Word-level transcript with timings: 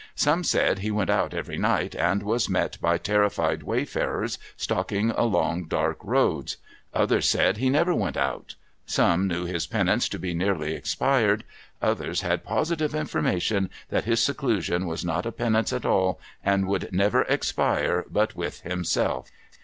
Some 0.15 0.43
said 0.43 0.79
he 0.79 0.89
went 0.89 1.11
out 1.11 1.31
every 1.31 1.59
night, 1.59 1.93
and 1.93 2.23
was 2.23 2.49
met 2.49 2.75
by 2.81 2.97
terrified 2.97 3.61
wayfarers 3.61 4.39
stalking 4.57 5.11
along 5.11 5.65
dark 5.65 5.99
roads, 6.03 6.57
others 6.91 7.29
said 7.29 7.57
he 7.57 7.69
never 7.69 7.93
went 7.93 8.17
out, 8.17 8.55
some 8.87 9.27
knew 9.27 9.45
his 9.45 9.67
penance 9.67 10.09
to 10.09 10.17
be 10.17 10.33
nearly 10.33 10.73
expired, 10.73 11.43
others 11.83 12.21
had 12.21 12.43
positive 12.43 12.95
information 12.95 13.69
that 13.89 14.05
his 14.05 14.19
seclu 14.19 14.59
sion 14.63 14.87
was 14.87 15.05
not 15.05 15.27
a 15.27 15.31
penance 15.31 15.71
at 15.71 15.85
all, 15.85 16.19
and 16.43 16.65
would 16.67 16.91
never 16.91 17.21
expire 17.25 18.03
but 18.09 18.35
with 18.35 18.61
him 18.61 18.83
self. 18.83 19.29